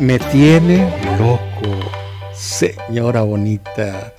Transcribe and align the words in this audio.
Me 0.00 0.18
tiene 0.18 0.90
loco, 1.18 1.78
señora 2.32 3.20
bonita, 3.20 4.14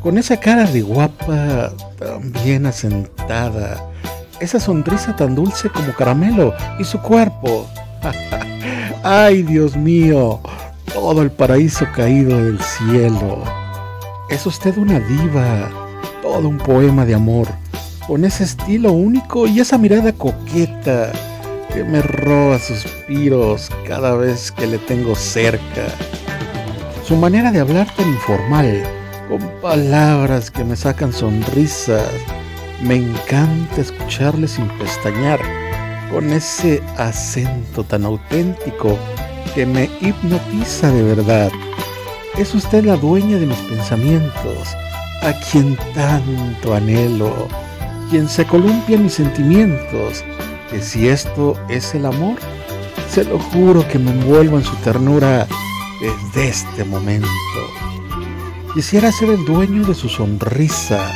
con 0.00 0.18
esa 0.18 0.38
cara 0.38 0.66
de 0.66 0.82
guapa 0.82 1.72
tan 1.98 2.32
bien 2.44 2.64
asentada, 2.64 3.90
esa 4.38 4.60
sonrisa 4.60 5.16
tan 5.16 5.34
dulce 5.34 5.68
como 5.68 5.92
caramelo 5.94 6.54
y 6.78 6.84
su 6.84 7.00
cuerpo. 7.00 7.66
Ay, 9.02 9.42
Dios 9.42 9.76
mío, 9.76 10.38
todo 10.94 11.22
el 11.22 11.32
paraíso 11.32 11.86
caído 11.92 12.44
del 12.44 12.60
cielo. 12.60 13.42
Es 14.30 14.46
usted 14.46 14.76
una 14.78 15.00
diva, 15.00 15.68
todo 16.22 16.48
un 16.48 16.58
poema 16.58 17.04
de 17.04 17.14
amor, 17.16 17.48
con 18.06 18.24
ese 18.24 18.44
estilo 18.44 18.92
único 18.92 19.48
y 19.48 19.58
esa 19.58 19.76
mirada 19.76 20.12
coqueta 20.12 21.10
que 21.76 21.84
me 21.84 22.00
roba 22.00 22.58
suspiros 22.58 23.68
cada 23.86 24.14
vez 24.14 24.50
que 24.50 24.66
le 24.66 24.78
tengo 24.78 25.14
cerca. 25.14 25.84
Su 27.06 27.16
manera 27.16 27.52
de 27.52 27.60
hablar 27.60 27.86
tan 27.94 28.08
informal, 28.08 28.82
con 29.28 29.46
palabras 29.60 30.50
que 30.50 30.64
me 30.64 30.74
sacan 30.74 31.12
sonrisas. 31.12 32.08
Me 32.82 32.96
encanta 32.96 33.82
escucharle 33.82 34.48
sin 34.48 34.66
pestañear, 34.78 35.38
con 36.10 36.32
ese 36.32 36.82
acento 36.96 37.84
tan 37.84 38.06
auténtico 38.06 38.96
que 39.54 39.66
me 39.66 39.90
hipnotiza 40.00 40.90
de 40.90 41.02
verdad. 41.02 41.50
Es 42.38 42.54
usted 42.54 42.86
la 42.86 42.96
dueña 42.96 43.36
de 43.36 43.44
mis 43.44 43.58
pensamientos, 43.58 44.74
a 45.20 45.34
quien 45.50 45.76
tanto 45.94 46.74
anhelo, 46.74 47.48
quien 48.08 48.30
se 48.30 48.46
columpia 48.46 48.96
en 48.96 49.02
mis 49.04 49.12
sentimientos 49.12 50.24
que 50.70 50.80
si 50.80 51.08
esto 51.08 51.54
es 51.68 51.94
el 51.94 52.06
amor, 52.06 52.36
se 53.10 53.24
lo 53.24 53.38
juro 53.38 53.86
que 53.88 53.98
me 53.98 54.10
envuelvo 54.10 54.58
en 54.58 54.64
su 54.64 54.74
ternura 54.76 55.46
desde 56.00 56.48
este 56.48 56.84
momento. 56.84 57.28
Quisiera 58.74 59.10
ser 59.12 59.30
el 59.30 59.44
dueño 59.44 59.84
de 59.84 59.94
su 59.94 60.08
sonrisa, 60.08 61.10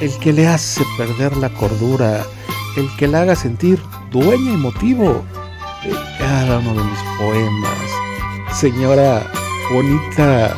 el 0.00 0.16
que 0.18 0.32
le 0.32 0.46
hace 0.46 0.82
perder 0.96 1.36
la 1.36 1.48
cordura, 1.50 2.24
el 2.76 2.88
que 2.96 3.08
la 3.08 3.22
haga 3.22 3.34
sentir 3.34 3.80
dueña 4.10 4.52
y 4.52 4.56
motivo 4.56 5.24
de 5.82 5.92
cada 6.18 6.58
uno 6.58 6.74
de 6.74 6.84
mis 6.84 7.00
poemas. 7.18 8.58
Señora 8.58 9.26
bonita, 9.72 10.56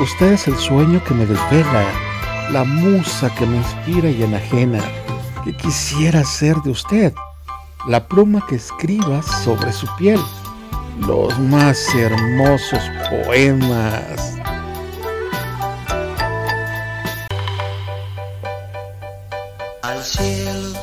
usted 0.00 0.32
es 0.32 0.48
el 0.48 0.56
sueño 0.56 1.02
que 1.04 1.14
me 1.14 1.26
desvela, 1.26 1.84
la 2.50 2.64
musa 2.64 3.34
que 3.34 3.44
me 3.44 3.58
inspira 3.58 4.10
y 4.10 4.22
enajena, 4.22 4.80
que 5.44 5.54
quisiera 5.54 6.24
ser 6.24 6.56
de 6.62 6.70
usted 6.70 7.14
la 7.88 8.06
pluma 8.06 8.44
que 8.46 8.56
escribas 8.56 9.24
sobre 9.44 9.72
su 9.72 9.86
piel, 9.96 10.20
los 11.06 11.38
más 11.38 11.94
hermosos 11.94 12.82
poemas. 13.08 14.36
Al 19.82 20.04
cielo 20.04 20.78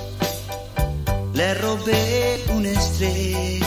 le 1.34 1.54
robé 1.54 2.44
una 2.50 2.70
estrella, 2.70 3.65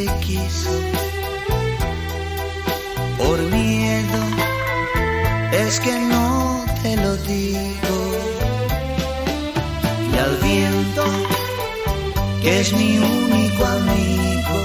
te 0.00 0.06
quiso. 0.20 0.74
Por 3.18 3.38
miedo 3.56 4.20
es 5.52 5.80
que 5.80 5.94
no 6.12 6.64
te 6.82 6.96
lo 6.96 7.16
digo. 7.16 7.98
Y 10.12 10.18
al 10.26 10.36
viento, 10.48 11.04
que 12.42 12.60
es 12.60 12.72
mi 12.72 12.98
único 12.98 13.62
amigo, 13.78 14.58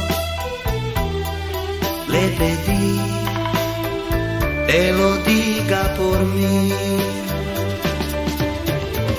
le 2.13 2.23
pedí, 2.39 2.99
te 4.67 4.93
lo 4.93 5.17
diga 5.31 5.81
por 5.95 6.19
mí. 6.25 6.71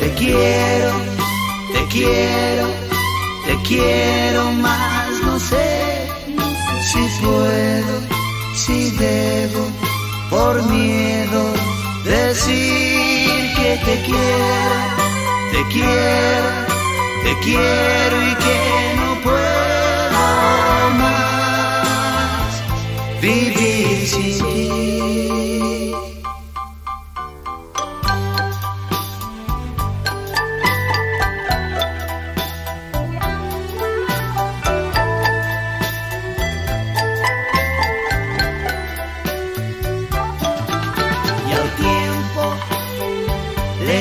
Te 0.00 0.09
quiero, 0.21 0.93
te 1.75 1.83
quiero, 1.94 2.66
te 3.47 3.54
quiero 3.69 4.53
más, 4.53 5.10
no 5.22 5.38
sé 5.41 5.66
si 6.97 7.25
puedo, 7.25 8.01
si 8.55 8.91
debo, 8.93 9.71
por 10.31 10.62
miedo 10.67 11.53
decir 12.05 13.55
que 13.57 13.81
te 13.84 14.03
quiero, 14.07 14.89
te 15.53 15.62
quiero, 15.73 16.51
te 17.25 17.33
quiero 17.45 18.17
y 18.23 18.34
que 18.45 18.95
no 18.97 19.21
puedo 19.23 19.46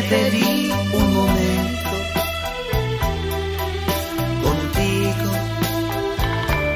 le 0.06 0.18
pedí 0.18 0.72
un 0.94 1.14
momento 1.14 1.92
contigo 4.44 5.32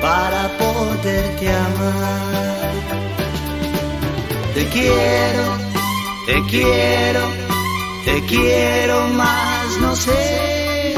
para 0.02 0.58
poderte 0.58 1.50
amar. 1.50 2.72
Te 4.54 4.66
quiero, 4.68 5.46
te 6.26 6.44
quiero, 6.50 7.22
te 8.06 8.22
quiero 8.26 9.08
más, 9.10 9.78
no 9.82 9.96
sé 9.96 10.96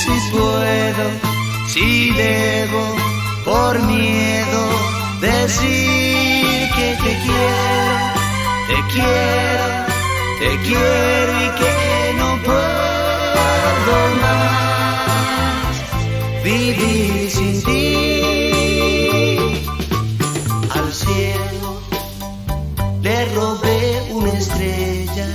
si 0.00 0.30
puedo, 0.32 1.04
si 1.68 2.10
debo, 2.12 2.96
por 3.44 3.82
miedo 3.82 4.60
decir 5.20 6.70
que 6.76 6.96
te 7.02 7.18
quiero 7.24 8.14
te 8.66 8.74
quiero, 8.94 9.73
te 10.44 10.52
quiero 10.58 11.32
y 11.46 11.48
que 11.60 11.74
no 12.18 12.28
puedo 12.48 13.96
más 14.24 15.74
vivir 16.44 17.30
sin 17.30 17.56
ti. 17.64 17.86
Al 20.76 20.88
cielo 20.92 21.70
le 23.00 23.16
robé 23.36 23.80
una 24.12 24.32
estrella, 24.32 25.28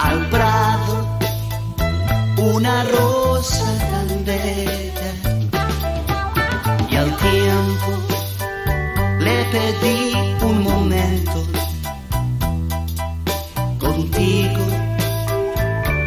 al 0.00 0.20
prado 0.30 0.94
una 2.54 2.84
rosa 2.96 3.70
tan 3.92 4.24
bella 4.24 5.12
y 6.90 6.96
al 6.96 7.10
tiempo 7.28 7.90
le 9.20 9.36
pedí 9.54 10.02
un 10.42 10.64
momento 10.64 11.61
contigo 14.22 14.66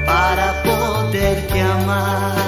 para 0.05 0.63
poderte 0.63 1.61
amar. 1.61 2.44